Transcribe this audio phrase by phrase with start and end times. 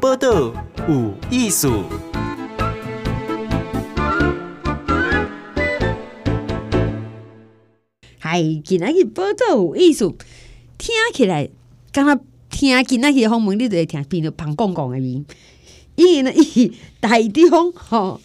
[0.00, 0.52] 报道
[0.88, 1.84] 有艺术。
[8.18, 10.12] 嗨，今仔日报道有意思，
[10.76, 11.48] 听起来
[11.92, 12.20] 刚刚
[12.50, 15.24] 听今仔日访问，你就会听变得胖公公的味。
[15.94, 18.20] 因为呢， 伊台中吼，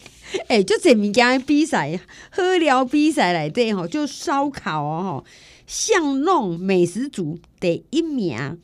[0.49, 1.99] 诶，就这物件比赛，
[2.31, 5.25] 喝疗比赛来对吼，就烧烤哦，吼，
[5.65, 8.59] 巷弄美食组第一名，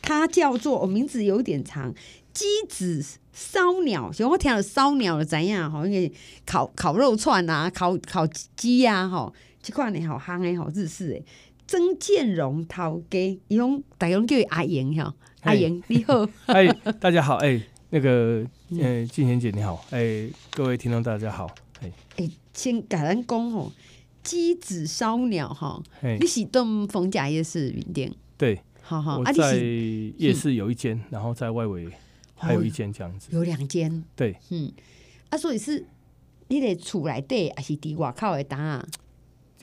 [0.00, 1.94] 它叫做，我名字有点长，
[2.40, 3.04] 鸡子
[3.34, 6.10] 烧鸟，像我听到烧鸟的怎样吼，因为
[6.46, 8.26] 烤烤肉串啊，烤烤
[8.56, 9.30] 鸡啊，吼。
[9.62, 11.22] 这款呢，好夯诶，好日式诶。
[11.66, 13.18] 曾建荣头家，
[13.48, 16.66] 伊讲大家叫阿莹吼，阿莹你好， 哎，
[16.98, 18.42] 大家好，哎，那个，
[18.80, 21.46] 呃，静贤姐你好，哎，各位听众大家好，
[21.82, 23.70] 哎，哎，先甲咱讲吼，
[24.22, 25.82] 鸡子烧鸟哈，
[26.18, 31.86] 你是东逢甲夜市云店，对，好好，我在夜市有一间，然后在外围
[32.40, 34.72] 还有一间这样子，有两间，对，嗯，
[35.28, 35.86] 啊，所以是
[36.48, 38.82] 你得厝内底，还是伫外口的档？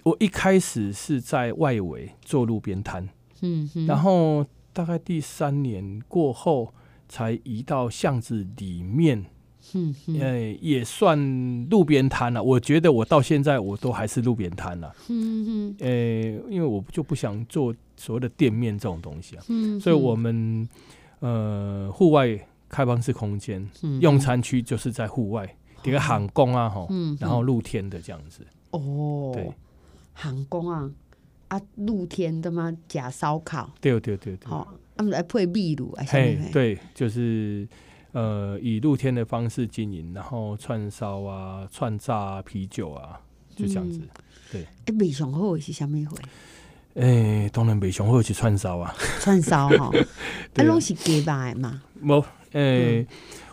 [0.03, 3.09] 我一开始是在外围做路边摊，
[3.42, 6.73] 嗯，然后大概第三年过后
[7.09, 9.25] 才移到巷子里面，
[9.73, 12.42] 嗯，哎，也算路边摊了。
[12.42, 20.66] 我觉得我到现在我都还是路边摊了，嗯嗯，哎，因为我就不想做所谓的店面这种东西啊，嗯，所以我们
[21.20, 22.39] 呃户外
[22.70, 23.68] 开放式空间，
[24.02, 29.52] 用餐区就是在户外，一个行宫啊，吼，然后露天的这样子，哦，对。
[30.14, 30.90] 行宫啊，
[31.50, 32.76] 啊，露天的吗？
[32.88, 37.68] 假烧烤，对对对对，好，他们来配秘鲁啊，嘿，对，就是
[38.14, 43.22] 呃，以露天的方式经营，然后串烧啊、串炸啊、啤酒啊，
[43.56, 44.02] 就这样子，
[44.52, 44.64] 对。
[44.86, 46.18] 哎，卖上后是啥物货？
[46.95, 49.92] 哎，当然卖上好是串烧啊，串烧哈，
[50.58, 51.84] 啊，拢是鸡排嘛？
[52.02, 53.06] 无，哎。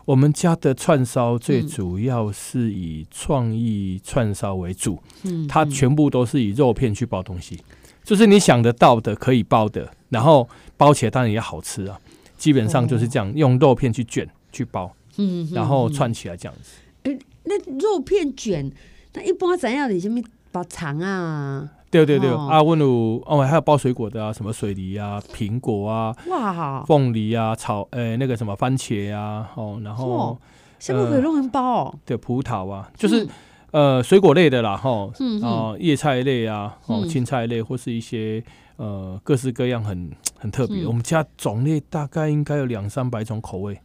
[0.07, 7.59] 我们家的串烧最主要是以创意串烧为主，嗯，它全部都是以肉片去包东西，
[8.05, 10.47] 就是你想得到的可以包的，然后
[10.77, 11.99] 包起来当然也好吃啊。
[12.37, 16.73] 基本上就是这样，用肉片去卷去包，嗯，然后串起来这样子。
[17.05, 18.71] 欸，那肉片卷，
[19.15, 19.99] 那一般怎样你？
[19.99, 20.21] 什么
[20.53, 21.67] 包肠啊？
[21.95, 30.37] 对对对，阿温鲁哦，还有包水果的啊，什么水梨啊、苹果啊、哇，凤梨啊、草诶、欸、那个什么番茄啊，哦，然后
[30.81, 31.95] 什么可以弄成包哦？
[32.05, 33.25] 对，葡萄啊，就是、
[33.71, 38.43] 嗯、呃水果类的啦，哈，嗯哦叶菜类啊，哦青菜类或是一些
[38.77, 40.87] 呃各式各样很 很特别、嗯。
[40.87, 43.81] 我们家种类大概应该有两三百种口味，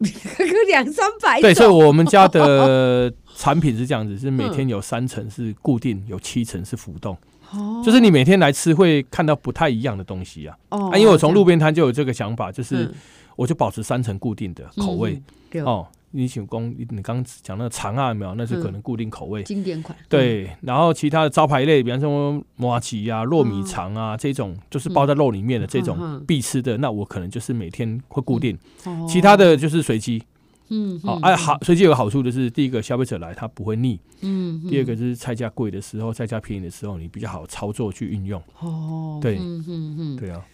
[0.68, 1.42] 两三百种。
[1.42, 7.16] 对，所以我们家的 产品是这样子，是每天有三层是固定，有七层是浮动。
[7.84, 12.92] 就是你每天来吃会看到不太一样的东西啊，哦、啊，因为我从路边摊就有这个想法，就是
[13.36, 15.22] 我就保持三层固定的口味、
[15.52, 15.86] 嗯、哦。
[16.10, 19.94] 你请公，你刚刚讲那个长啊，没有，那是可能固定口味，经典款。
[20.08, 28.58] 对，然后其他的招牌类，比方说麻吉啊、糯米肠啊这种，就是包在肉里面的这种必吃的，那我可能就是每天会固定，
[29.06, 30.22] 其他的就是随机。
[30.70, 38.42] 嗯，好，哎，好，所以就有个好处就是，第一个消费者来他不会腻，嗯，第二个就是菜价贵的时候，菜价便宜的时候，你比较好操作去运用。
[38.60, 40.44] 哦，对，嗯嗯嗯，对啊。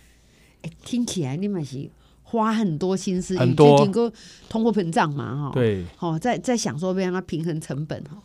[0.63, 1.91] 哎，听起来你们是
[2.23, 4.13] 花很多心思，很多，经过
[4.49, 8.23] 通货膨胀嘛，哈，对，好，在在想说要让它平衡成本哈。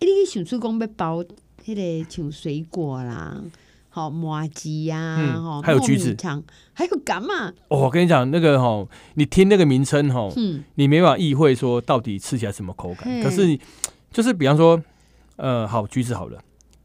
[0.00, 1.24] 哎，你想出工要包
[1.66, 3.40] 那个像水果啦。
[3.92, 6.16] 好麻糬呀，哈，还有橘子，
[6.72, 7.48] 还有干嘛。
[7.68, 13.20] 哦，我跟你讲，那个哈，你听那个名称哈，嗯，你没办法意会说到底吃起来什么口感。
[13.20, 13.58] 可是，
[14.12, 14.80] 就是比方说，
[15.36, 16.40] 呃，好橘子好了，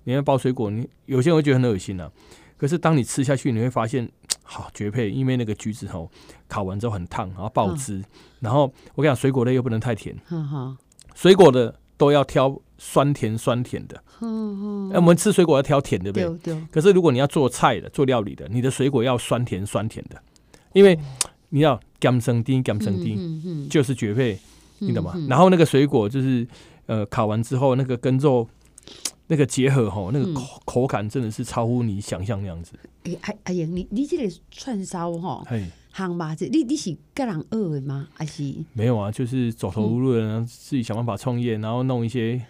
[0.05, 2.11] 你要包水果，你有些人会觉得很恶心啊。
[2.57, 4.09] 可是当你吃下去，你会发现
[4.41, 6.09] 好绝配，因为那个橘子吼，
[6.47, 8.03] 烤完之后很烫，然后爆汁。
[8.39, 8.63] 然后
[8.95, 10.15] 我跟你讲，水果类又不能太甜，
[11.13, 12.61] 水果的都要挑。
[12.77, 16.53] 酸甜酸甜的，嗯嗯，我们吃水果要挑甜的，对不对？
[16.69, 20.21] 可是如果你要做菜的、做料理的，你的水果要酸甜酸甜的，
[20.73, 20.99] 因为
[21.51, 24.37] 你要甘生丁、甘生丁，就是绝配，
[24.79, 25.15] 你懂吗？
[25.29, 26.45] 然后那个水果就是
[26.87, 28.45] 呃烤完之后，那个跟肉
[29.27, 32.73] 那个结合吼，那个口口感真的是超乎你想象那样子。
[33.05, 35.41] 哎哎哎呀，你你这个串烧哈，
[35.97, 36.35] 行吧？
[36.35, 38.09] 这你你是个人饿的吗？
[38.13, 39.09] 还是没有啊？
[39.09, 42.41] 就是走投无路的人，自己想办法创业，然后弄一些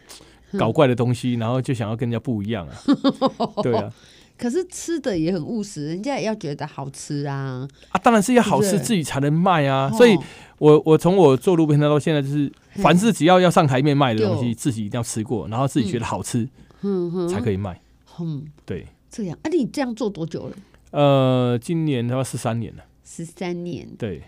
[0.57, 2.73] 搞怪的东西，然后就想要跟人家不一样啊。
[3.61, 3.93] 对啊，
[4.35, 7.67] 可是吃的也很务实，人家也要觉得好吃啊。
[7.89, 9.91] 啊，当然是要好吃，自己才能卖啊。
[9.91, 10.17] 所以
[10.57, 16.49] 我我从我做路边摊到现在，就是凡是只要要上台面卖的东西，自己一定要吃过，然后自己觉得好吃，
[16.81, 17.79] 嗯，才可以卖。
[18.19, 19.37] 嗯，对，这样。
[19.43, 20.55] 啊，你这样做多久了？
[20.89, 22.83] 呃，今年的话十三年了。
[23.05, 24.21] 十三年，对，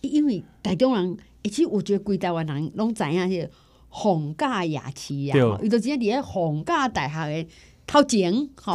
[0.00, 3.50] 因为台中人，其实我觉得规台湾人拢知影是
[3.90, 7.48] 逢甲夜市呀，伊就直接伫个逢甲大学的
[7.86, 8.72] 头前，吼，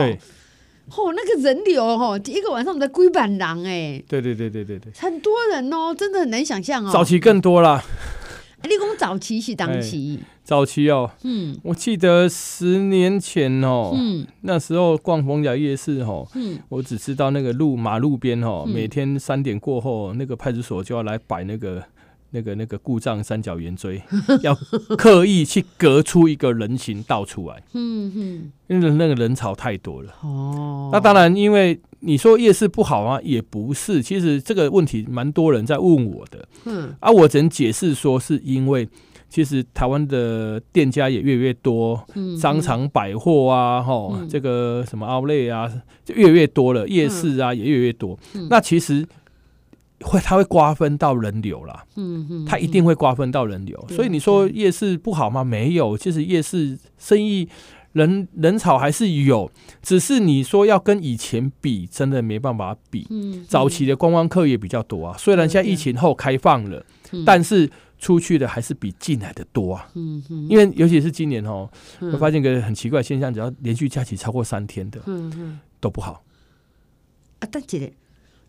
[0.89, 6.91] 吼那个人流吼，一个晚上才几万人哎，对对对对对对，很多人哦，真的很难想象哦。
[6.91, 7.81] 早期更多啦，
[8.65, 21.83] 你讲早期是当期，早期哦，嗯，我记得十年前哦，嗯，那时候逛逢甲夜市哦，嗯，我只知道那个路马路边哦，每天三点过后，那个派出所就要来摆那个。
[22.35, 24.01] 那个那个故障三角圆锥，
[24.41, 24.53] 要
[24.97, 27.63] 刻意去隔出一个人行道出来。
[27.71, 30.13] 嗯嗯，因为那个人潮太多了。
[30.21, 34.03] 哦，那当然，因为你说夜市不好啊，也不是。
[34.03, 36.45] 其实这个问题蛮多人在问我的。
[36.65, 38.85] 嗯，啊，我只能解释说，是因为
[39.29, 42.05] 其实台湾的店家也越来越多，
[42.37, 45.71] 商场百货啊，哈，这个什么 Outlet 啊，
[46.03, 46.85] 就越来越多了。
[46.89, 48.19] 夜市啊，也越来越多。
[48.49, 49.07] 那其实。
[50.05, 51.85] 会，它会瓜分到人流啦。
[51.95, 53.85] 嗯嗯，它一定会瓜分到人流。
[53.89, 55.43] 所以你说夜市不好吗？
[55.43, 57.47] 没有，其实夜市生意
[57.93, 59.49] 人人潮还是有，
[59.81, 63.07] 只是你说要跟以前比，真的没办法比。
[63.09, 66.85] 嗯早期的观光客也比较多啊，虽然现在疫情后开放了，
[67.25, 69.87] 但是出去的还是比进来的多啊。
[69.95, 71.69] 嗯嗯，因为尤其是今年哦，
[71.99, 74.99] 会发现个很奇怪的现象，只要连续假期超过三天的，
[75.79, 76.21] 都不好。
[77.39, 77.93] 啊，大姐。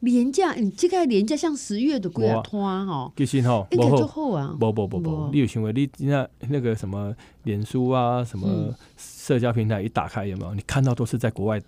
[0.01, 4.55] 廉价，你这个廉价像十月的贵啊，拖哈，其实哈，应该就好啊。
[4.61, 7.15] 不不不不，你有行为，你那那个什么
[7.45, 10.55] 脸书啊，什么社交平台一打开有没有？
[10.55, 11.61] 你看到都是在国外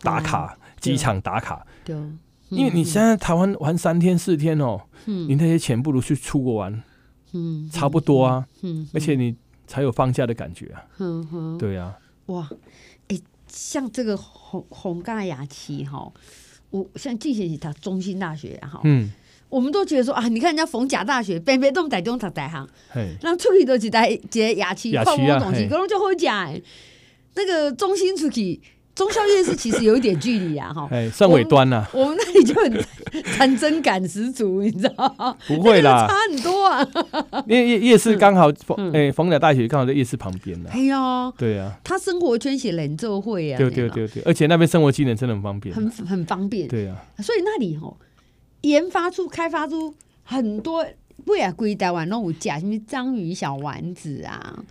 [0.00, 1.66] 打卡，机场打卡。
[1.84, 1.94] 对，
[2.48, 6.82] 因为你现在台湾玩三天四天哦，你那些钱不如去出国玩，
[7.32, 8.46] 嗯，差不多啊。
[8.62, 9.36] 嗯，而且你
[9.66, 10.82] 才有放假的感觉啊。
[10.98, 11.94] 嗯哼，对啊。
[12.26, 12.48] 哇，
[13.08, 16.10] 哎，像这个红红盖雅琪哈。
[16.70, 19.10] 我像近些年，他中心大学哈，嗯，
[19.48, 22.68] 我们都觉得说啊，你看人家逢甲大学，北北都在台中读大行，
[23.20, 26.52] 然后出去都是带一个牙齿、泡沫东西，可能就好讲。
[27.34, 28.60] 那个中心出去。
[28.94, 31.86] 忠孝夜市其实有一点距离啊，哈， 哎，算尾端了。
[31.92, 32.72] 我们那里就很
[33.38, 35.36] 战争感十足，你知道吗？
[35.46, 36.88] 不会啦，差很多啊。
[37.46, 40.70] 因为夜夜市刚好逢哎逢甲大学刚好在夜市旁边呢。
[40.72, 46.68] 哎呀，对啊，他生活圈写人就会啊，对对对对，而且那边生活机能真的很方便，很很方便。
[46.68, 47.96] 对啊，所以那里吼
[48.62, 50.84] 研发出开发出很多
[51.24, 54.62] 不也归台湾那种假什么章鱼小丸子啊。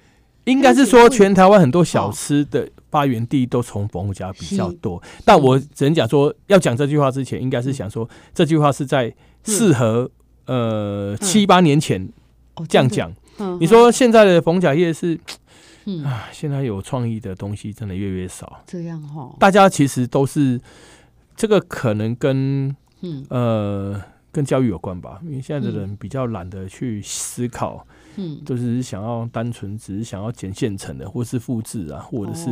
[0.46, 9.14] 应该是说，全台湾很多小吃的发源地都从逢甲比较多，但我只能讲说，要讲这句话之前，应该是想说，这句话是在
[9.44, 10.10] 适合
[10.46, 12.08] 呃七八年前
[12.70, 13.12] 这样讲。
[13.60, 15.20] 你说现在的逢甲夜市，
[16.04, 18.62] 啊，现在有创意的东西真的越来越少。
[18.66, 20.62] 这样哈，大家其实都是
[21.36, 22.74] 这个可能跟
[23.30, 24.00] 呃
[24.32, 27.86] 跟教育有关吧，因为现在的人比较懒得去思考。
[28.18, 32.48] 嗯，就是想要单纯，只是想要捡现成的，或是复制啊，或者是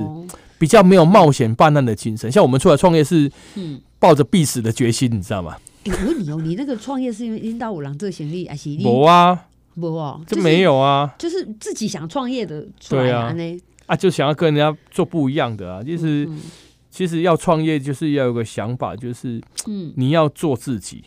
[0.57, 2.31] 比较没有冒险办案的精神。
[2.31, 5.55] 像我们出来创业是，嗯，抱着必死的决心，你知道吗？
[5.85, 8.71] 我问你哦，你那个创业是因为领导五郎这个行李还是？
[8.75, 13.35] 有啊，没啊，就没有啊，就是自己想创业的出来啊，
[13.87, 16.25] 啊，就想要跟人家做不一样的啊，就是
[16.89, 21.03] 其实要创业就是要有个想法，就是嗯，你要做自己，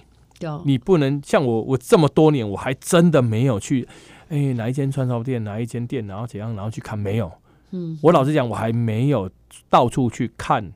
[0.65, 3.89] 你不能像我，我这么多年我还真的没有去。
[4.29, 7.31] 哎、欸，哪一间串烧店，哪一间店，然后怎样，然后去看没有？
[7.71, 9.31] 嗯，我老实讲，我还没有
[9.71, 10.73] 到处去看，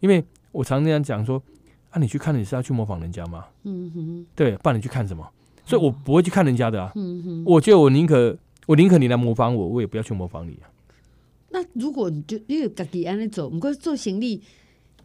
[0.00, 1.42] 因为我常常讲说，
[1.90, 3.44] 啊，你去看你是要去模仿人家吗？
[3.64, 5.26] 嗯哼，对，不然你去看什么？
[5.64, 6.92] 所以我不会去看人家的啊。
[6.94, 8.36] 嗯哼，我觉得我宁可
[8.66, 10.70] 我宁可你来模仿我，我也不要去模仿你啊。
[11.50, 14.42] 那如果你就因为自己安尼走，不过做行李。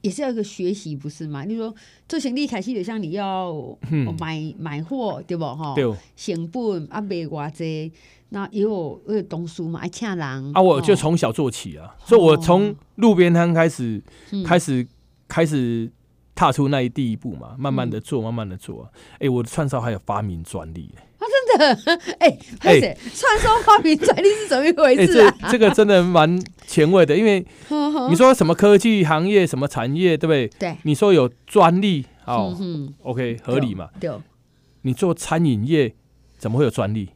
[0.01, 1.43] 也是要一个学习，不是吗？
[1.43, 1.73] 你说
[2.07, 3.77] 做生意开始就像你要
[4.19, 5.73] 买买货，对不哈？
[5.75, 7.91] 对，成本啊，卖偌济，
[8.29, 10.61] 那也有那个东西嘛，爱请人啊。
[10.61, 14.01] 我就从小做起啊，所以我从路边摊开始，
[14.45, 14.87] 开始
[15.27, 15.91] 开始
[16.33, 18.91] 踏出那一第一步嘛，慢慢的做，慢慢的做。
[19.19, 20.93] 哎，我的串烧还有发明专利。
[21.19, 21.23] 啊，
[21.57, 22.01] 真的？
[22.17, 25.51] 哎哎，串烧发明专利是怎么一回事啊？
[25.51, 26.41] 这个真的蛮
[26.71, 27.45] 前卫的，因为
[28.09, 30.47] 你说什么科技行业、什么产业，对不对？
[30.57, 30.77] 对。
[30.83, 32.57] 你说有专利，哦
[33.03, 33.89] ，OK，合理嘛？
[33.99, 34.09] 对。
[34.83, 35.93] 你做餐饮业
[36.37, 37.09] 怎么会有专利？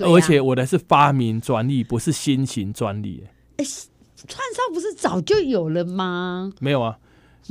[0.00, 3.24] 而且我的是发明专利，不是新型专利。
[3.56, 6.52] 哎，串烧不是早就有了吗？
[6.60, 6.98] 没有啊，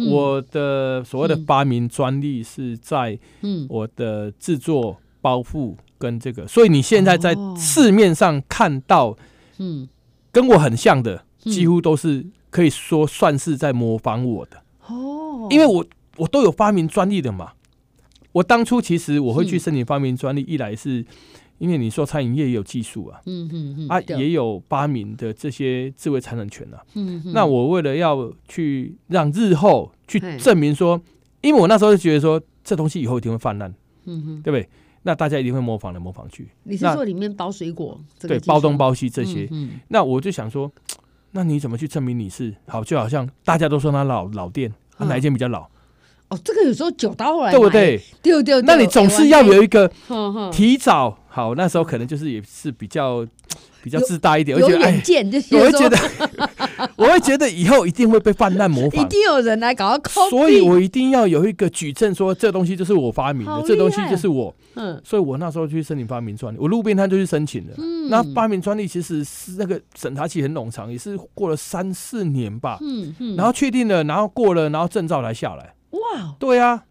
[0.10, 3.18] 我的所谓的发明专利是在
[3.70, 5.00] 我的制作。
[5.24, 9.16] 包覆跟这个，所以你现在在市面上看到，
[9.58, 9.88] 嗯，
[10.34, 14.62] 跟我很像的，几乎都是可以说算是在模仿我的。
[14.88, 15.86] 哦，因为我
[16.18, 17.54] 我都有发明专利的嘛，
[18.34, 21.06] 我当初其实我会去申请发明专利，一来是
[21.60, 31.00] 因为你说餐饮业也有技术啊，嗯嗯嗯，啊也有发明的这些智慧财产权啊，嗯，那我为了要去让日后去证明说，
[31.42, 33.74] 因为我那时候就觉得说这东西以后一定会泛滥，
[34.06, 34.68] 嗯哼，对不对？
[35.04, 36.48] 那大家一定会模仿来模仿去。
[36.64, 40.72] 你是说里面包水果这个对，包东包西这些，嗯那我就想说，
[41.32, 42.84] 那你怎么去证明你是好？
[42.84, 45.68] 就好像大家都说他老老店，啊嗯哪一间比较老，
[46.30, 48.02] 哦，这个有时候久到后来对不对？
[48.22, 49.92] 对对，那你总是要有一个
[50.52, 53.26] 提早好，那时候可能就是也是比较
[53.84, 55.98] 比较自大一点，我有远，见，就是我会觉得
[56.96, 59.10] 我会觉得以后一定会被泛滥模仿一。
[59.10, 64.56] 定有人来搞到所以我一定要有一个举证，说这东西就是我发明的，这东西就是我。
[64.76, 67.74] 嗯所以我那时候去申请发明专利，我路边摊就去申请了。
[67.78, 72.78] 嗯那发明专利其实是那个审查期很冗长，也是过了三四年吧。
[72.82, 75.76] 嗯嗯，然后确定了，然后过了，然后证照才下来。
[75.92, 76.86] 哇，对啊，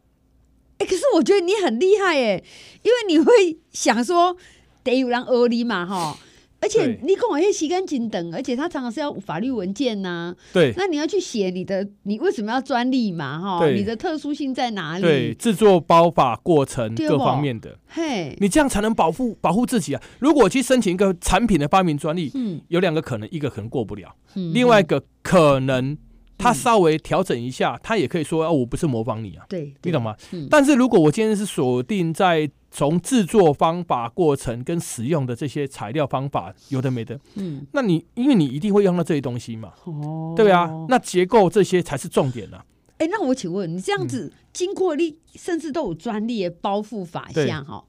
[0.79, 2.43] 哎，可是我觉得你很厉害哎，
[2.83, 4.37] 因为你会想说
[4.85, 6.19] 得有人讹你嘛哈。
[6.63, 10.73] 而且你跟我要洗干净等，而且他常常是要法律文件呐、对。
[10.77, 13.39] 那你要去写你的，你为什么要专利嘛？
[13.39, 15.03] 哈，你的特殊性在哪里？
[15.03, 20.01] 对，制作包法过程各方哦面的，嘿，你这样才能保护保护自己啊。
[20.21, 24.55] 如果去申请一个产品的发明专利，嗯，有两个可能，一个可能过不了，嗯。
[24.55, 25.99] 另外一个可能
[26.43, 30.17] 他稍微调整一下，他也可以说哦，我不是模仿你啊，对，你懂吗？
[30.33, 30.49] 嗯。
[30.51, 42.65] 但是如果我今天是锁定在从制作方法、过程跟使用的这些材料方法，有的没的，嗯，那你因为你一定会用到这些东西嘛，哦，对啊，那结构这些才是重点啊。
[42.99, 47.47] 哎、那我请问你这样子，经过你甚至都有专利的包覆法对。
[47.47, 47.85] 下哈，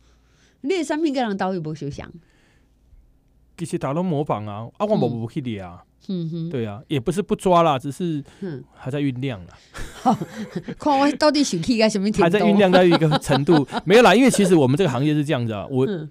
[0.62, 2.12] 你的产品跟人到底不相像？
[3.58, 10.18] 其实大家都模仿啊，啊，我冇不去的啊，嗯哼，对啊，也不是不抓啦，只是嗯，还在酝酿啦，
[10.80, 12.10] 看我到底想去个什么？
[12.20, 16.10] 还在酝酿到一个程度， 没有啦，因为其实我们这个行业是这样子啊，我嗯。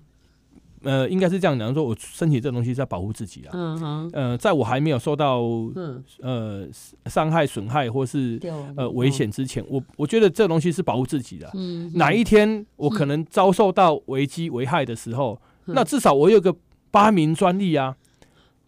[0.85, 5.41] 呃应该是这样讲，说我身体这东西是在保护自己啊，嗯哼，呃，在我还没有受到
[5.77, 6.67] 嗯，呃
[7.07, 8.37] 伤害、损害或是
[8.77, 11.53] 呃危，险之前，我我觉得这东西是保护自己的啊。
[11.55, 15.75] 嗯，哪一天我可能遭受到危机危害的时候，嗯。
[15.77, 16.53] 那至少我有个
[16.93, 17.97] 发明专利啊，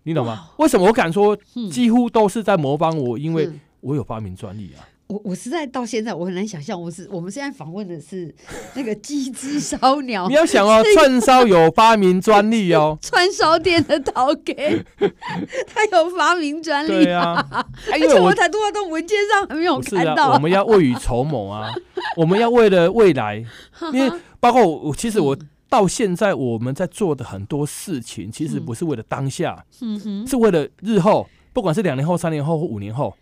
[0.05, 0.51] 你懂吗？
[0.57, 3.19] 为什么我敢说嗯几乎都是在模仿我？
[3.19, 4.83] 因为嗯我有发明专利啊。
[5.07, 8.35] 我我实在到现在我很难想象，我是我们现在访问的是
[8.73, 12.99] 那个鸡汁烧鸟，你要想哦， 串烧有发明专利哦。
[13.05, 14.83] 串烧店的陶给，
[15.69, 20.33] 他有发明专利，对啊，啊而且我才多到文件上还没有看到。
[20.33, 21.69] 我们要未雨绸缪啊，
[22.17, 23.45] 我们要为了未来，
[23.93, 25.37] 因为包括，我其实我
[25.75, 33.13] 到现在我们在做的很多事情，其实不是为了当下，嗯哼，是为了日后，不管是两年后、三年后或五年后，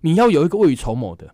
[0.00, 1.32] 你要有一个未雨绸缪的。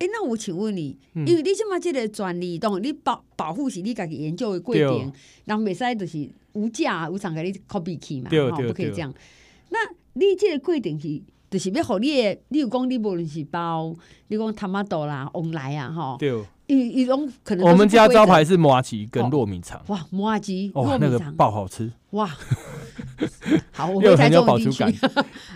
[0.00, 1.26] 哎、那我请问你，嗯。
[1.26, 5.10] 因为你即马这个专利，当你保保护是你家己研究的过对程，
[5.46, 9.10] 人袂使就是无价无偿给你 copy 去嘛，吼对对对不可以这样。
[9.70, 9.78] 那
[10.12, 16.18] 你这个过程是，就是要互你的，你有讲你无论是包，你讲他妈多啦、往来啊，吼，
[16.68, 22.30] 对，伊伊种可能我们家招牌是麻吉跟糯米肠，哇，麻糬哦，那个，爆好吃，哇，
[23.72, 24.92] 好，我又很有饱足感。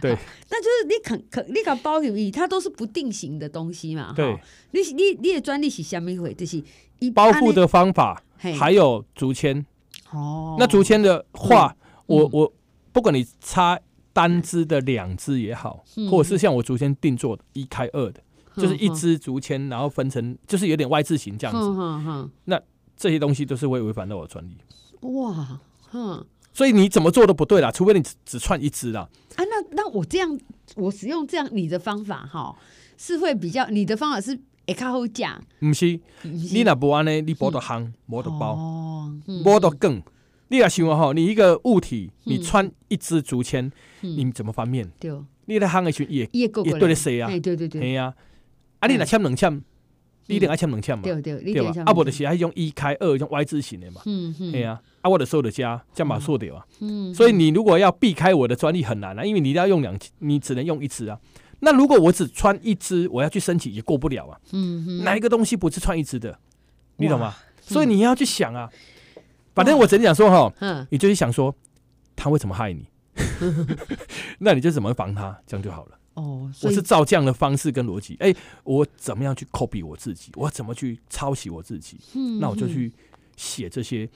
[0.01, 0.17] 对，
[0.51, 4.37] 那就是你肯肯你敢包入去，它都是不定型的东西嘛，对，
[4.71, 6.33] 你你你的专利是啥物货？
[6.33, 6.63] 就是
[6.99, 8.23] 一包覆的方法
[8.59, 9.65] 还有竹签。
[10.11, 11.77] 哦，那竹签的话，
[12.07, 12.53] 我我
[12.93, 13.79] 不管你插
[14.13, 18.21] 单支的两支也好，或者是像我竹签定做的一开二的，
[18.57, 22.63] 就是一嗯支竹签，然后分成就是有点 Y 字形这样子，哼哼哼，
[22.97, 24.57] 这些东西都是会违反到我的专利。
[25.01, 29.09] 哇，哼所以你怎么做都不对啦，除非你只只串一支啦。
[29.37, 30.39] 啊，那那我这样，
[30.77, 32.55] 我使用这样你的方法哈，
[32.97, 40.03] 是会比较你的方法是会较好讲，不是，你若不安呢，你无得夯，无得包，哦，嗯无得梗。
[40.49, 44.87] 你若想哈，你一个物体，嗯你穿一支竹签，嗯你怎么翻面？
[45.01, 45.11] 对，
[45.47, 48.15] 你在夯的时候也也够也对得谁啊哎，对对对嘿啊，
[48.83, 49.63] 啊你若签两签，
[50.27, 51.73] 你一定爱签两签嘛，对对，对吧等一？
[51.73, 56.67] 下啊，无就是爱用一开二，用 Y 字型的嘛，嗯嗯，嘿啊，啊我的收的加，这样把数掉啊。
[56.81, 61.17] 嗯，所以你如果要避开我的专利很难啊，因为你一定要用两，你只能用一支啊。
[61.61, 64.37] 那如果我只穿一支，我要去申请也过不了啊。
[65.05, 66.37] 哪一个东西不是穿一支的？
[66.97, 67.37] 你懂吗？
[67.61, 68.69] 所以你要去想啊。
[69.55, 71.55] 反正我只能讲说哈，嗯你就去想说
[72.17, 72.87] 他为什么害你，
[74.41, 75.99] 那你就怎么防他，这样就好了。
[76.15, 80.31] 哦，我是照这样的方式跟逻辑，哎，我怎么样去 copy 我自己？
[80.35, 81.99] 我怎么去抄袭我自己？
[82.15, 82.93] 嗯那我就嗯去
[83.37, 84.09] 写这些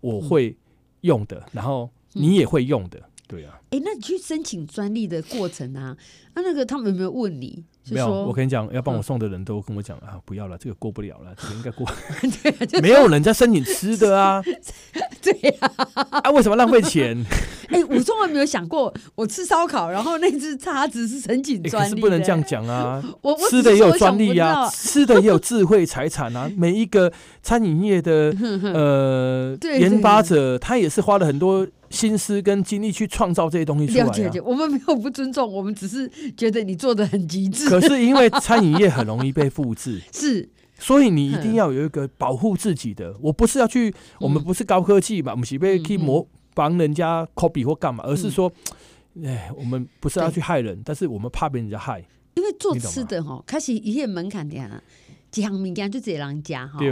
[0.00, 0.56] 我会
[1.00, 3.60] 用的，然后你也会用的对啊。
[3.70, 5.96] 哎、欸，那你去申请专利的过程啊，
[6.34, 7.64] 那、啊、那个他们有没有问你？
[7.90, 11.84] 没有，我跟你讲，要帮我送的人都跟我讲、嗯、啊，不要了，这个过不了了，这个应该过。
[12.68, 14.40] 对，没有人在申请吃的啊。
[15.22, 17.16] 对呀、啊，啊，为什么浪费钱？
[17.70, 23.02] 哎、欸，我从来没有想过，我吃烧烤，然后那只叉子是申请专利、欸，可是不能这样讲啊。
[23.22, 26.50] 我吃的也有专利啊，吃的也有智慧财产啊。
[26.56, 27.12] 每一个
[27.42, 28.34] 餐饮业的
[28.74, 34.06] 呃研发者，他也是花了很多心思跟精力去创造这些东西出来、啊。
[34.06, 37.68] 了解，解，我们没有不尊重，我们只是觉得你做的很极致。
[37.68, 40.48] 可是因为餐饮业很容易被复制， 是。
[40.82, 43.14] 所以你一定要有一个保护自己的。
[43.20, 46.26] 我不是要去，我们不是高科技嘛，我们是被去模
[46.60, 48.52] 仿人家 copy 或干嘛，而是说，
[49.24, 52.04] 哎，我们不是要去害人，但是我们怕被人家害。
[52.34, 54.82] 因为做吃的哈，开始一些门槛点啊，
[55.30, 56.78] 几项物件就这人家哈。
[56.78, 56.90] 对。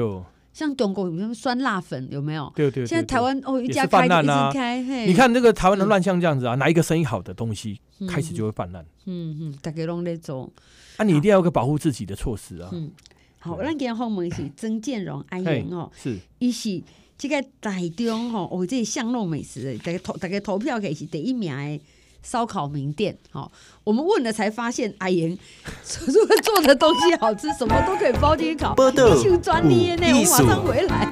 [0.54, 2.08] 像中国有没有酸辣粉？
[2.10, 2.50] 有没有？
[2.56, 2.87] 对对。
[2.87, 5.06] 现在台湾哦，一家开一直开。
[5.06, 8.82] 你看那个台湾的乱象这样子啊，哪一个生意好的东西开始就会泛滥。
[9.04, 10.50] 嗯嗯，大家拢在做。
[10.96, 12.70] 啊，你一定要有个保护自己的措施啊。
[12.72, 12.90] 嗯。
[13.38, 16.82] 好，咱今天访问是曾建荣阿言哦，是，一是
[17.18, 21.80] 这个台中吼，哦，这个巷弄美食的，大家投大家投票给是第一名的
[22.22, 23.18] 烧烤名店。
[23.32, 23.50] 好，
[23.82, 25.37] 我们问了才发现，阿言
[25.84, 28.72] 除了做的东西好吃，什么都可以包进去烤，
[29.20, 30.06] 就专利呢。
[30.06, 31.10] 我马上回来。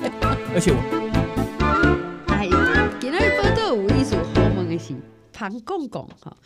[0.55, 0.79] 而且我，
[2.33, 2.49] 哎，
[3.01, 4.95] 今日报道有艺术好问的是
[5.33, 6.37] 庞公公哈，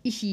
[0.00, 0.26] 伊是。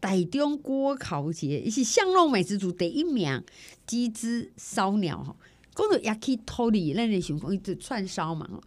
[0.00, 3.42] 台中锅烤节，伊是巷弄美食组第一名，
[3.84, 5.34] 鸡汁烧鸟哈，
[5.74, 8.60] 讲到 yakitori 那类型，一直串烧嘛。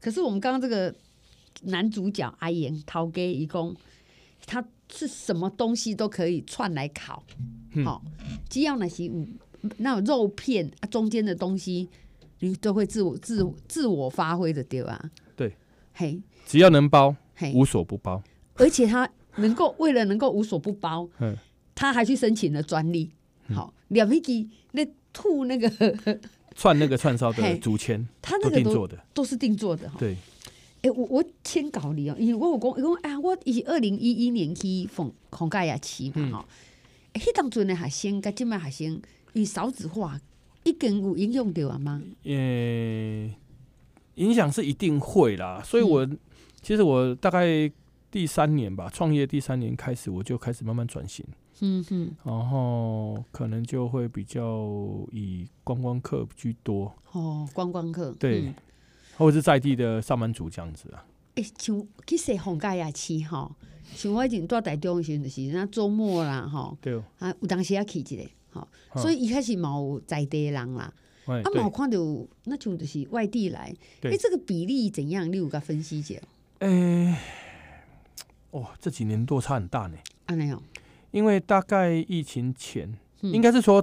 [0.00, 0.94] 可是我们刚刚这个
[1.62, 3.74] 男主角阿言陶给一公，
[4.46, 7.22] 他是什么东西都可以串来烤，
[7.84, 9.10] 好、嗯，只要那些
[9.78, 11.88] 那种肉片啊，中间的东西
[12.40, 15.10] 你都会自我自自我发挥的对吧？
[15.36, 15.56] 对，
[15.94, 18.22] 嘿，只要能包，嘿，无所不包，
[18.54, 19.08] 而且他。
[19.36, 21.08] 能够为了能够无所不包，
[21.74, 23.10] 他还去申请了专利。
[23.48, 25.70] 好，两飞机那吐那个
[26.54, 29.90] 串那个串烧的竹签，他那个都定做的，都是定做的。
[29.98, 30.16] 对，
[30.82, 36.48] 哎，我我签稿你哦，因为我有讲，因为哎，我以二零一一年去逢逢盖亚期嘛哈，
[37.12, 39.00] 哎，当阵的海鲜跟今麦海鲜，
[39.32, 40.20] 以少子化，
[40.64, 42.02] 一根有影响到啊吗？
[42.24, 43.30] 呃，
[44.16, 46.06] 影响是一定会啦，所以我
[46.62, 47.70] 其实我大概。
[48.12, 51.24] 第三年吧，创业第三年开始，我就开始慢慢转型。
[51.60, 54.68] 嗯哼，然后可能就会比较
[55.12, 56.92] 以观光客居多。
[57.12, 58.54] 哦，观光客对，嗯、
[59.16, 61.04] 或者是在地的上班族这样子啊。
[61.36, 63.54] 诶、欸，像其实逢甲夜市哈，
[63.94, 70.92] 像我以前住台中的时候，就是那周末啦哈，对，啊，有当时也去一个，好，所以一开始冇在地人啦，
[71.26, 71.98] 啊，冇看到
[72.44, 75.30] 那种就是外地来，哎、欸，这个比例怎样？
[75.30, 76.16] 你有个分析一下？
[76.58, 77.18] 诶、欸。
[78.50, 79.96] 哦，这几年落差很大呢。
[80.26, 80.62] 啊，没有，
[81.12, 83.82] 因为大概疫情前，嗯、应该是说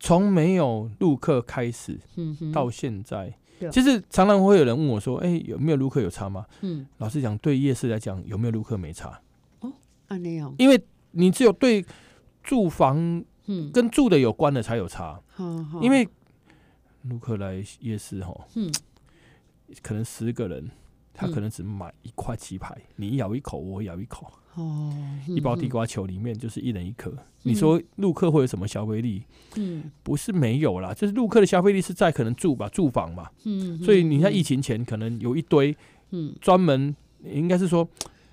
[0.00, 3.32] 从没有陆客开始，嗯、到现在，
[3.70, 9.20] 其实常常会有人问我说：“哎、欸，有没有陆客有差吗？”嗯，老实讲，对夜市来讲，有没有陆客没差。
[9.60, 9.72] 哦，
[10.08, 11.84] 啊，没有，因为你只有对
[12.42, 13.24] 住房，
[13.72, 15.22] 跟住的有关的才有差。
[15.38, 16.08] 嗯、因为
[17.02, 18.70] 陆客来夜市，哈，嗯，
[19.82, 20.70] 可能十个人。
[21.18, 24.30] 他可能只买一块鸡排，你咬一口，我咬一口。
[24.56, 24.92] 哦，
[25.28, 27.12] 一包地瓜球里面就是一人一颗。
[27.42, 29.22] 你说陆客会有什么消费力？
[29.56, 33.28] 嗯，不是没有啦，就是陆客的消费力是在可能住吧，住房嘛。
[33.44, 35.76] 嗯，所以你看疫情前可能有一堆，
[36.10, 37.86] 嗯，专门应该是说，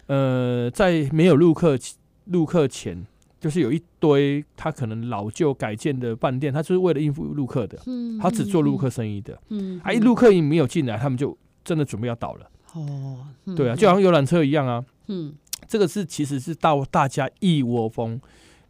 [0.08, 1.78] 呃，在没有陆客
[2.26, 3.06] 陆客前，
[3.40, 7.78] 就是有一堆他可能老旧改建的饭店，他就是为了应付陆客的。
[7.86, 9.38] 嗯，他只做陆客生意的。
[9.50, 12.50] 嗯，啊，一陆客一没有进来，他们就真的准备要倒了。
[12.74, 14.84] 哦，嗯、对啊，就好像游览车一样啊。
[15.08, 15.34] 嗯，
[15.68, 18.20] 这个是其实是到大家一窝蜂，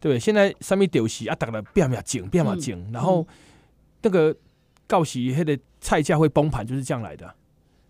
[0.00, 0.18] 对不对？
[0.18, 3.26] 现在上面丢席啊，打了变嘛紧，变嘛紧，然后
[4.02, 4.34] 那个
[4.86, 7.34] 告席黑的菜价会崩盘，就是这样来的，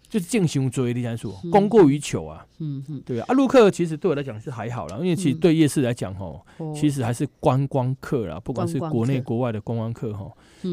[0.08, 2.46] 就是竞雄追的因素，供过于求啊。
[2.58, 3.26] 嗯嗯，对啊。
[3.28, 10.30] 啊，陆客其实对我来讲是还好啦，因为其实对夜市来讲吼，其实还是观光客啦，不管是国内国外的观光客哈，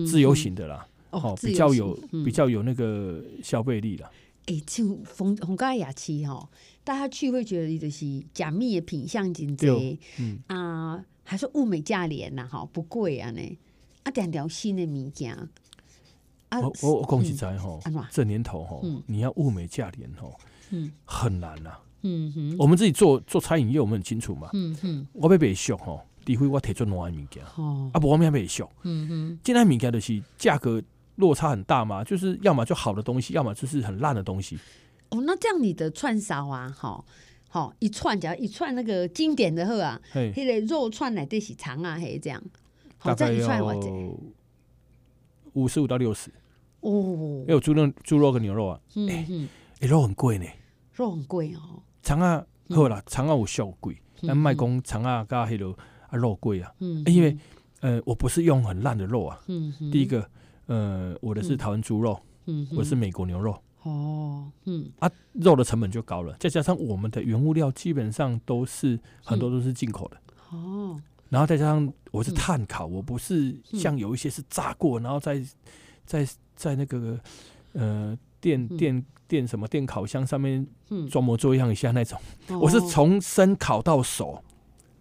[0.08, 4.10] 自由行的啦，哦，比较有比较有那个消费力啦。
[4.48, 6.50] 哎，就逢逢甲夜市吼，
[6.84, 9.67] 大家去会觉得就是假蜜的品相真多，
[10.20, 13.41] 嗯啊，还是物美价廉呐，哈，不贵啊呢，
[14.04, 15.36] 啊，点条新的物件，
[16.50, 20.39] 啊，我我我讲实在吼，这年头吼，你要物美价廉吼，
[20.72, 30.82] 嗯，很难呐，嗯哼，我们自己做做餐饮业，我们很清楚嘛，嗯哼，我要卖俗吼，除非我提出烂的物件，哦，啊，不我们要卖俗，嗯哼，今天物件就是价格。
[31.17, 32.04] 落差很大嘛？
[32.04, 34.58] 就是要么就好的东西，要么就是很烂的东西。
[35.12, 37.04] 哦，那这样你的串烧啊，哈，
[37.50, 42.41] 好一串，假如一串那个经典的货啊，嘿迄个肉串内底是长啊，嘿，这样，
[42.97, 43.89] 好，大概这一串要我这
[45.54, 46.32] 五十五到六十，
[46.80, 49.50] 哦因，为有猪肉、猪肉跟牛肉啊，嗯嗯，
[49.82, 50.45] 哎，肉很贵呢。
[50.93, 55.76] 肉很贵哦，肠啊，好啦，肠啊有小贵，嗯但卖讲肠啊加迄个
[56.10, 57.36] 啊肉贵啊，嗯，因为
[57.80, 60.26] 呃我不是用很烂的肉啊，嗯嗯，第一个
[60.67, 64.91] 呃我的是台湾猪肉，嗯，嗯，我是美国牛肉哦，嗯。
[65.00, 70.17] 啊，肉的成本就高了，再加上我们的原物料基本上都是很多都是进口的，
[70.52, 75.44] 哦，然后再加上我是碳烤，我不是像有一些是炸过，然后再
[76.06, 77.20] 在在那个
[77.74, 82.60] 呃电电电什么电烤箱上面嗯，装模作样一下那种，哦。
[82.62, 84.44] 我是从生烤到熟。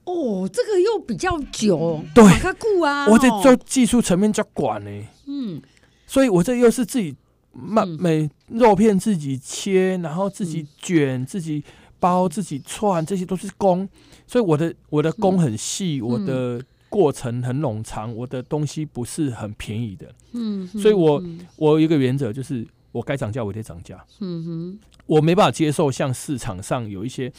[0.04, 5.60] 哦，这个又比较久，对马卡固啊，我在哦做技术层面较管呢，嗯。
[6.06, 7.14] 所以我这又是自己
[7.52, 7.96] 慢嗯。
[8.00, 11.62] 每肉片自己切，然后自己卷、自己
[11.98, 13.88] 包、自己串，这些都是工，
[14.26, 21.40] 所以我的我的工很细，我的过程很冗长，我的东西不是很便宜的，嗯，所以我嗯。
[21.56, 27.32] 我有一个原则就是，我该涨价我得涨价，嗯哼，我没办法接受像市场上有一些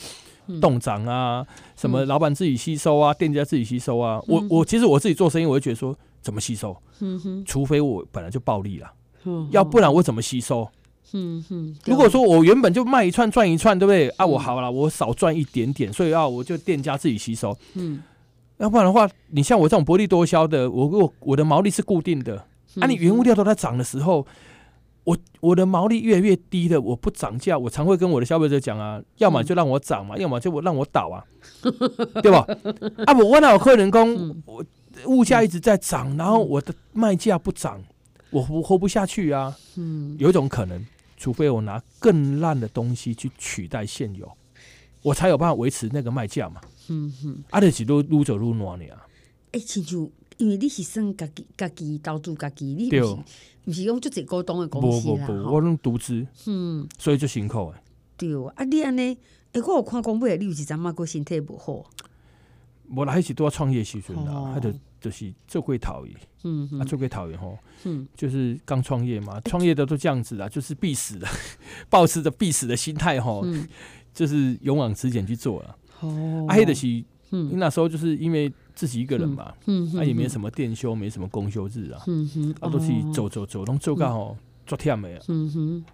[0.62, 1.45] 动涨啊，
[1.76, 6.76] 什么老板自己吸收啊，店家自己吸收啊，我我其实我自己做生意，我会觉得说怎么吸收？
[7.00, 9.01] 嗯哼，除非我本来就暴利了，嗯
[9.51, 10.67] 要不然我怎么吸收？
[11.86, 14.07] 如果说我原本就卖一串赚一串，对不对？
[14.12, 17.57] 啊，我嗯好了，我少赚一点点，所以啊，我就店家自己吸收。
[17.73, 18.01] 嗯，
[18.57, 24.25] 要不然的话，你像我这种薄利多销的，我我我的毛利是固定的，嗯啊，你原物料都在涨的时候，
[25.03, 31.19] 我我的毛利越来越低的，我不涨价，我常会跟我的消费者讲啊，要么就让我涨嘛，要么就我让我倒啊，
[32.23, 32.47] 对吧？
[33.05, 34.63] 啊，我问到我客人工，我
[35.07, 37.81] 物价一直在涨，然后我的卖价不涨，
[38.32, 39.56] 我活活不下去啊。
[39.76, 40.84] 嗯，有一种可能，
[41.17, 44.32] 除非我拿更烂的东西去取代现有，
[45.04, 46.60] 我才有办法维持那个卖价嘛。
[46.89, 49.06] 嗯哼，啊，就是都愈做愈烂呢啊。
[49.52, 53.17] 哎，亲像因为你是算家己家己投资家己，你对不是
[53.65, 57.76] 不是用就一股东的公司啦，不不不，我拢独资，嗯，所以就辛苦诶。
[58.17, 59.15] 对，啊，你安尼，
[59.52, 61.86] 哎，我有看讲尾，你有一阵仔个身体不好，
[62.89, 66.12] 无啦，迄是拄啊创业时阵啦，哦迄就就是做过头的，
[66.44, 71.28] 嗯啊，做过头的吼，嗯，就是刚创业嘛，创业的都这样子啦，就是必死的，
[71.90, 73.68] 保持着必死的心态吼，嗯。
[74.14, 75.76] 就是勇往直前去做了。
[76.02, 77.58] 哦，啊，迄就是，嗯。
[77.58, 84.38] 那时候就是因为自己一个人嘛，嗯啊，也没什么店休，没什么公休日啊，嗯哼，啊，都是走走走，拢做到吼，
[84.68, 85.86] 足忝的啊，嗯哼，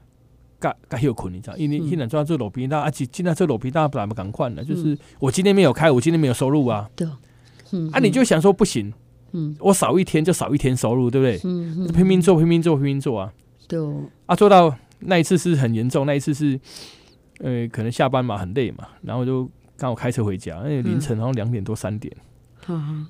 [0.59, 1.55] 甲甲休困，你知道？
[1.57, 1.87] 因为嗯。
[1.87, 7.07] 现在做做路边摊，啊，今在做路边摊，本来赶快的，就是我今天没有开，我今天没有收入啊，对，
[7.71, 8.93] 嗯啊，你就想说不行，
[9.31, 9.55] 嗯。
[9.59, 11.37] 我少一天就少一天收入，对不对？
[11.93, 13.33] 拼命做，拼命做，拼命做啊！
[13.67, 13.79] 对，
[14.25, 16.59] 啊，做到那一次是很严重，那一次是，
[17.39, 22.15] 呃，可能下班嘛，很累嘛，然后就刚好开车回家，那凌晨好像两点多三点，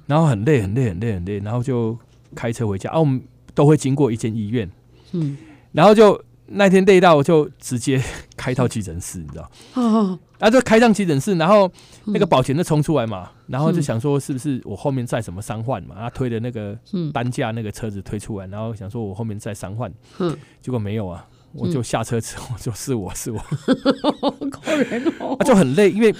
[0.05, 1.97] 然后很累，很累，很累，很累，然后就
[2.35, 3.21] 开车回家啊，我们
[3.53, 4.69] 都会经过一间医院，
[5.11, 5.37] 嗯，
[5.71, 8.01] 然后就那天累到我就直接
[8.35, 9.51] 开到急诊室，你知道？
[9.75, 11.71] 哦，然后就开上急诊室，然后
[12.05, 12.29] 那个嗯。
[12.29, 17.11] 保全就冲出来嘛，然后就想说是不是我后面载什么伤患嘛，他推的那个嗯。
[17.11, 25.35] 担架那个车子推出来，然后想说我后面载伤患，嗯，结果没有啊，我就下车之后就是我是我，好可怜哦。
[25.39, 26.13] 啊，就很累，因为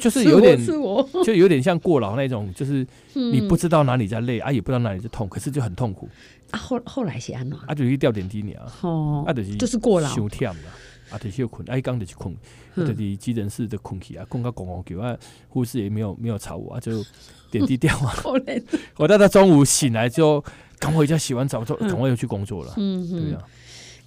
[0.00, 6.08] 就是有点是我，就有点像过劳那种，就是你不知知道哪里在累啊，也不知道哪里在痛，可是就很痛苦，
[6.52, 7.58] 啊，后后来是安怎？
[7.66, 10.54] 啊，就去吊点滴你啊，哦啊，，就是就是过劳，伤忝啦，
[11.10, 12.32] 啊，就是困，啊，一刚就是困，
[12.76, 12.86] 嗯。
[12.86, 15.16] 就是急诊室的困起啊，困到咣咣叫啊，
[15.48, 17.04] 护士也没有没有吵我啊，就
[17.50, 18.14] 点滴掉啊。
[18.96, 20.44] 我到他中午醒来之后，
[20.78, 22.72] 赶回家洗完澡之后，赶快又去工作了。
[22.76, 23.42] 嗯嗯，对啊，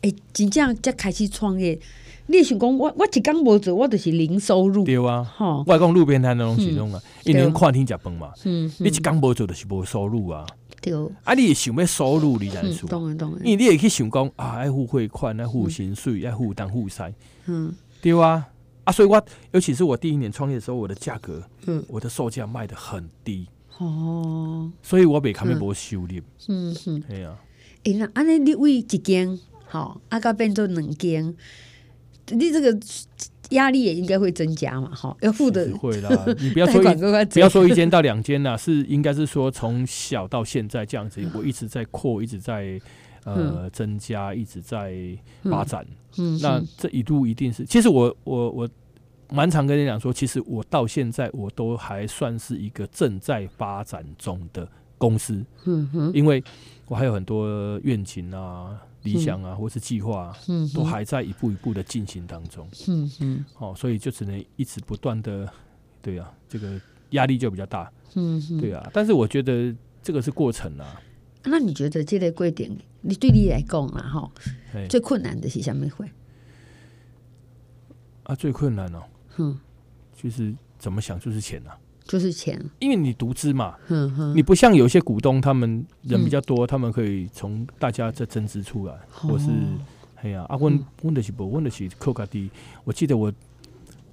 [0.01, 1.79] 哎，真正才开始创业，
[2.27, 10.45] 你想讲我我一工无做，我就是零收入，对啊，吼，外讲路边摊的东西弄啊，一年看天食饭嘛，嗯，你一工无做就是无收入啊。
[10.91, 17.13] 对，啊，你也想要收入，你才嗯，当然当然，因为你也去想讲啊，爱付汇款，爱付薪水，爱付当付塞，
[17.47, 17.73] 嗯。
[18.01, 18.47] 对啊。
[18.83, 23.47] 啊，所以我尤其是我第一年创业的时候，我的价格，嗯，我的售价卖的很低，
[23.79, 26.07] 哦，所以我被他们无收入。
[26.47, 27.03] 嗯嗯。
[27.09, 27.35] 哎呀，
[27.83, 31.35] 哎、那安尼你为一间好，啊，甲变做两间，
[32.27, 32.79] 你这个
[33.51, 42.79] 压力也应该会增加嘛，哈，要付的其实会啦， 你不要贷说一不要说一间到两间啦，是应该是说从小到现在这样子，我一直在扩，一直在
[43.23, 44.95] 呃增加，一直在
[45.43, 45.86] 发展。
[46.17, 48.69] 嗯，那这一度一定是，其实我我我
[49.29, 56.41] 蛮常跟你讲说，其实我到现在我都还算是一个正在发展中的公司，嗯哼，因为
[56.88, 62.67] 我还有很多愿景啊，理想啊，或是计划啊，嗯，都还在一步一步的进行当中。
[62.87, 65.49] 嗯嗯，哦，所以就只能一直不断的，
[66.01, 66.79] 对啊，这个
[67.11, 67.89] 压力就比较大。
[68.15, 71.01] 嗯嗯，对啊，但是我觉得这个是过程啊。
[71.43, 74.31] 那你觉得这类规定，你对你来讲啊，哈，
[74.89, 76.09] 最困难的是什么会？
[78.23, 79.03] 啊，最困难哦，
[79.37, 79.59] 嗯，
[80.15, 83.75] 就是怎么想就是钱啊，就是钱，因为你独资嘛，
[84.33, 89.29] 你不像有些股东，他们人比较多，嗯他们可以从大家这增资出来，哦。
[89.29, 89.45] 或是
[90.21, 92.49] 哎呀，啊，问问得起不问得起扣卡低，
[92.83, 93.31] 我记得我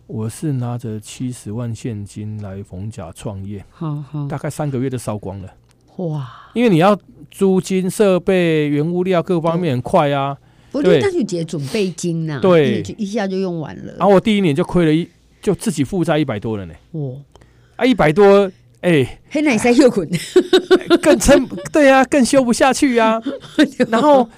[0.06, 5.54] 我是拿着七十万现金来逢甲创业，好好，大概三个月就烧光了，
[5.96, 6.98] 哇，因为你要
[7.30, 10.36] 租金、设备、原物料各方面很快啊。
[10.72, 13.92] 我觉得那是节准备金呐，对，就一下就用完了。
[13.98, 15.06] 然后我第一年就亏了一，
[15.42, 16.74] 就自己负债一百多了呢。
[16.92, 17.10] 哇，
[17.82, 18.48] 啊，一百多，
[18.80, 20.08] 哎，黑奶塞又滚，
[21.02, 23.20] 更撑，对啊，更修不下去啊。
[23.90, 24.28] 然后，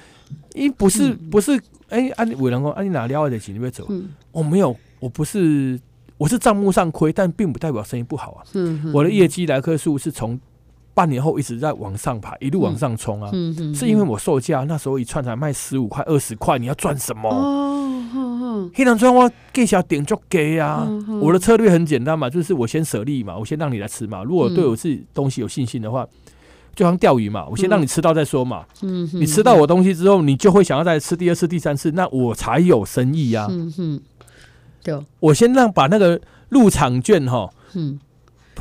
[0.54, 3.86] 一不是不是，哎，啊，伟良公，啊，你哪里的钱你别走？
[4.32, 5.78] 我没有，我不是，
[6.16, 8.40] 我是账目上亏，但并不代表生意不好啊。
[8.94, 10.40] 我的业绩来客数是从。
[10.94, 13.28] 半年后一直在往上爬，一路往上冲啊！
[13.32, 17.28] 嗯嗯嗯、是因为我售价那时候一串才卖十五块、二十块，你要赚什么？
[17.28, 20.88] 哦，黑糖砖我给小点就给啊！
[21.20, 24.22] 我的策略很简单嘛，就是我先舍利嘛，我先让你来吃嘛。
[24.22, 26.06] 如果对我自己东西有信心的话，
[26.76, 28.64] 就像钓鱼嘛，我先让你吃到再说嘛。
[28.82, 33.48] 嗯，你吃到我东西之后，你就会想要再吃第二次、第三次，那我才有生意呀、啊。
[33.50, 34.00] 嗯嗯，
[34.84, 37.98] 对，我先让把那个入场券哈，嗯。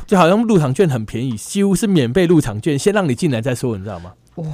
[0.06, 4.12] 就好像入场券很便宜，几乎是免费入场券，先让你进来再说，你知道吗？
[4.34, 4.44] 哦，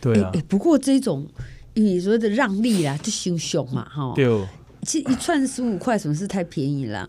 [0.00, 0.30] 对啊。
[0.32, 1.26] 欸欸、不过这种
[1.74, 4.12] 你说的让利啦，就凶凶嘛，哈。
[4.14, 4.48] 对哦。
[4.82, 7.08] 其实一串十五块，什么是太便宜了？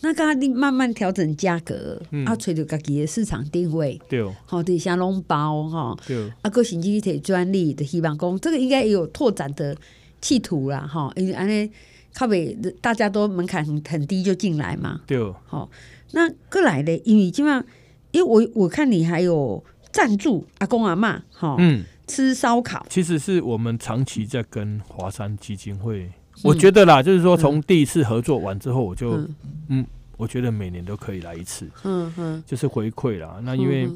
[0.00, 4.34] 那刚刚你慢慢调整价格，嗯、啊，随着自己的市场定位，对哦。
[4.46, 5.94] 好，底下拢包哈。
[6.06, 6.30] 对哦。
[6.40, 9.76] 啊，个性经济体专利的希望工，这个应该也有拓展的
[10.22, 11.12] 企图啦，哈。
[11.16, 11.70] 因为安尼
[12.14, 15.00] 靠北，大家都门槛很很低就进来嘛。
[15.06, 15.34] 对哦。
[15.46, 15.70] 好。
[16.12, 17.64] 那过来的，因为基本上，
[18.10, 29.34] 因为我我看你还有赞助阿公阿妈，哈，嗯，吃烧烤，其实是我们长期在跟华山基金会，嗯、我觉得啦，就是说从第一次合作完之后，我就嗯，
[29.68, 33.40] 嗯，我觉得每年都可以来一次，嗯嗯，就是回馈啦。
[33.44, 33.88] 那因为。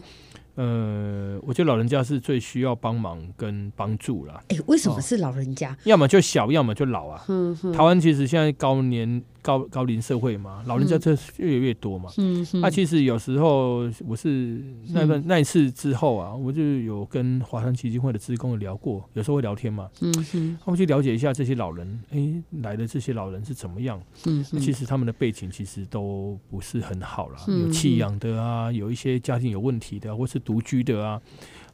[0.56, 4.40] 嗯呃，我觉得老人家是最需要帮忙跟帮助啦。
[4.48, 5.72] 哎、欸，为什么是老人家？
[5.72, 7.24] 哦、要么就小，要么就老啊。
[7.28, 7.72] 嗯嗯。
[7.72, 12.10] 台湾其实现在高年高高龄社会嘛，老人家这越来越多嘛。
[12.16, 12.60] 嗯嗯。
[12.62, 19.90] 那、啊、其实有时候我是那个、嗯、那一次之后啊，我就有跟华山基金会的职工聊过，有时候会聊天嘛。
[20.00, 20.58] 嗯嗯。
[20.64, 24.00] 他们去了解一下这些老人，哎、欸，来的这些老人是怎么样？
[24.24, 24.60] 嗯嗯。
[24.60, 30.40] 其实他们的背景其实都不是很好啦，有弃养的啊，有一些家庭有问题的，或是。
[30.44, 31.18] 独居的啊，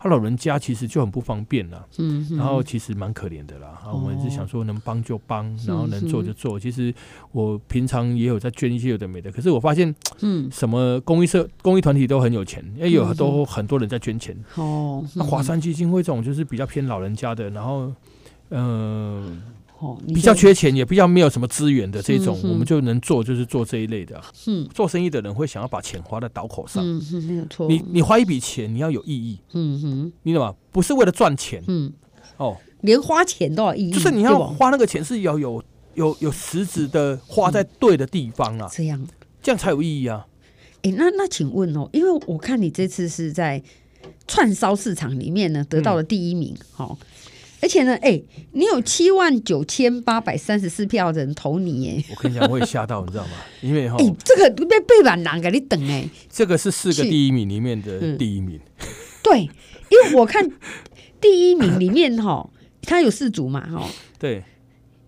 [0.03, 3.83] 他老人家其实就很不方便了，嗯，然后其实蛮可怜的啦。
[3.93, 6.59] 我们是想说能帮就帮，然后能做就做。
[6.59, 6.93] 其实
[7.33, 14.35] 我平常也有在捐一些有的没的，可是我发现，嗯，什么公益社、公益团体都很有钱，也有都很多人在捐钱。
[14.55, 17.93] 哦，那华山基金会这种就是比较偏老人家的，然后，
[18.49, 19.43] 嗯。
[20.09, 24.21] 比较缺钱，也比较没有什么资源的这种，我们就能做，就是做这一类的。
[24.47, 26.85] 嗯，做生意的人会想要把钱花在刀口上。
[26.85, 27.67] 嗯，没有错。
[27.69, 29.39] 你你花一笔钱，你要有意义。
[29.53, 30.55] 嗯哼，你懂吗？
[30.71, 31.63] 不是为了赚钱。
[31.67, 31.93] 嗯，
[32.37, 33.91] 哦，连花钱都要意义。
[33.91, 35.63] 就是你要花那个钱，是要有
[35.95, 38.69] 有有实质的花在对的地方啊。
[38.71, 39.07] 这样，
[39.43, 40.27] 这样才有意义啊。
[40.83, 43.63] 哎，那那请问哦，因为我看你这次是在
[44.27, 46.99] 串烧市场里面呢得到了第一名，好。
[47.63, 52.05] 而且呢，哎、欸，你有七万九千八百三十四票的人投你，耶！
[52.09, 53.33] 我跟你讲，我也吓到，你知道吗？
[53.61, 58.59] 因为哈，哎、欸，这个被背板狼给你等哎，这个是四个第一名里面的第一名。
[58.81, 58.87] 嗯、
[59.23, 60.51] 对，因为我看
[61.21, 62.49] 第一名里面哈，
[62.81, 63.87] 他有四组嘛，哈，
[64.19, 64.43] 对，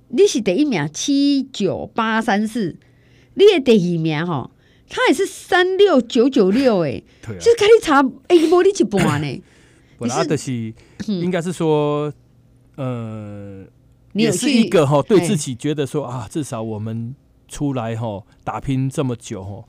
[0.08, 2.76] 你是第一名七九八三四，
[3.34, 4.50] 你也第二名哈，
[4.90, 9.42] 他也是三六九九六，哎，就跟你差哎，无你一半呢。
[9.98, 10.74] 本来的是
[11.06, 12.12] 应该是说。
[12.76, 13.64] 呃，
[14.12, 17.14] 也是一个哈，对自己觉得说啊，至少我们
[17.48, 19.64] 出来哈打拼这么久哈，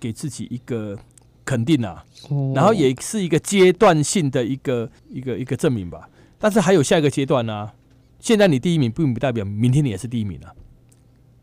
[0.00, 0.98] 给自己一个
[1.44, 2.04] 肯定啊，
[2.54, 6.08] 然后也是一个阶段性的一个一个一个证明吧。
[6.38, 7.74] 但是还有下一个阶段呢、啊，
[8.20, 10.54] 现在你第一名并不代表明天你也是第一名啊。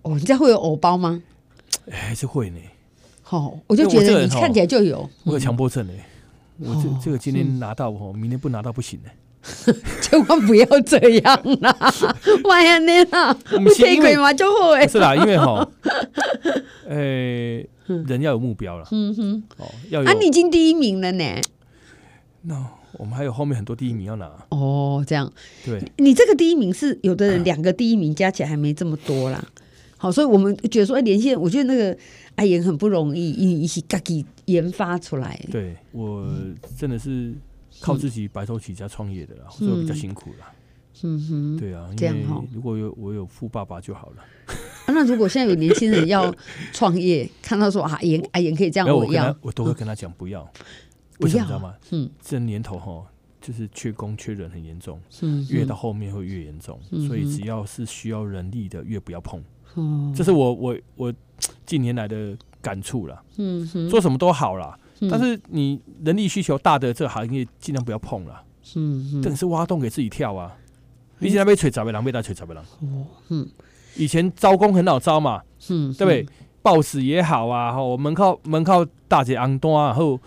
[0.04, 1.22] 哦，你这会有偶包吗？
[1.89, 2.60] 还是会呢。
[3.22, 5.94] 好，我就觉得你看起来就有，我有强迫症呢。
[6.60, 9.10] 我这这个今天拿到哦，明天不拿到不行呢。
[10.01, 11.75] 千万不要这样啦！
[12.45, 13.34] 万一呢？
[13.49, 14.88] 不可以嘛就好哎。
[14.88, 15.67] 是啦，因为哈，
[16.89, 16.95] 呃，
[17.88, 18.88] 人要有目标了。
[18.91, 20.10] 嗯哼，哦，要有。
[20.10, 21.41] 啊，你已经第一名了呢。
[22.43, 24.31] 那我们还有后面很多第一名要拿。
[24.49, 25.31] 哦，这样。
[25.65, 29.43] 对，你这个第一名是有的人 两个第一名加起来还没这么多啦。
[29.97, 31.97] 好，所以我们觉得说，哎，连线，我觉得那个
[32.36, 35.39] 哎也很不容易，一一起自己研发出来。
[35.51, 36.27] 对，我
[36.77, 37.34] 真的是
[37.81, 40.51] 靠自己白手起家创业的啦，嗯、所以比较辛苦啦。
[41.03, 42.41] 嗯哼，对啊，这样哈。
[42.53, 44.23] 如果有我有富爸爸就好了。
[44.85, 46.33] 啊、那如果现在有年轻人要
[46.71, 50.41] 创业，看到说啊，阿妍阿妍可以这样，我要，我，我都会跟他讲不要。
[51.19, 51.73] 为什么知道吗？
[51.91, 53.05] 嗯，这年头哈，
[53.41, 59.43] 就是缺工缺人很严重，嗯，越到后面会越严重，嗯，所以只要是需要人力的，越不要碰。
[59.73, 61.13] 哦，这是我我我
[61.65, 63.21] 近年来的感触了。
[63.38, 64.79] 嗯哼，做什么都好啦，
[65.10, 68.41] 但是你人力需求大的这行业尽量不要碰了。
[68.75, 70.55] 嗯，等于是挖洞给自己跳啊。
[71.19, 72.63] 以前被锤砸被狼，被他锤砸被狼。
[72.81, 73.47] 哦，嗯，
[73.95, 76.25] 以前招工很好招嘛，嗯，对不对？
[76.62, 80.19] 报纸也好啊，吼，门靠门靠大姐昂多啊，后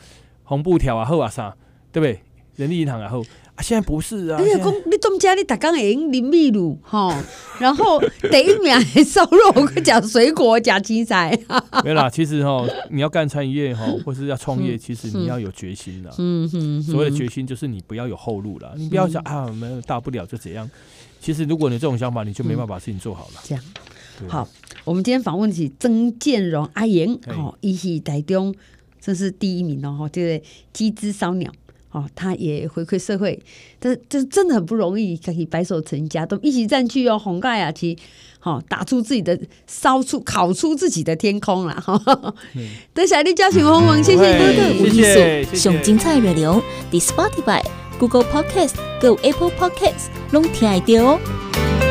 [0.45, 1.57] 红布条啊，后啊啥，
[1.93, 2.21] 对不对？
[2.57, 3.25] 人力银行啊，后。
[3.61, 4.39] 现在不是啊！
[4.39, 7.23] 哎呀，公，你东家你打刚会用林秘鲁哈，
[7.59, 11.39] 然后第一名烧肉，讲水果，讲青菜。
[11.85, 16.15] 没啦，其实哈，你要干餐饮业哈， 或是要创业，其实你要有决心的。
[16.19, 16.83] 嗯嗯。
[16.83, 20.69] 所谓的决心，就是你不要有后路了，你不要想啊，没有大不了就怎样。
[21.21, 23.41] 其实，如果你这种想法，你就没办法把事情做好了。
[23.43, 23.65] 这样。
[24.27, 24.49] 好，
[24.85, 28.55] 我们今天访问的是曾建荣阿言，哦，一起台中，
[29.01, 31.53] 这是第一名哦，这个机织烧鸟。
[31.91, 33.41] 哦，他也回馈社会，
[33.79, 37.97] 但是这真的很不容易，可以白手成家，都一起占据哦，红盖啊，去，
[38.39, 41.99] 好打出自己的，烧出烤出自己的天空了哈。
[42.93, 47.65] 多谢你叫醒红文，谢谢哥哥无艺术，上精彩内容，The Spotify、
[47.99, 51.88] Google Podcast、Go Apple Podcasts，拢听得到哦。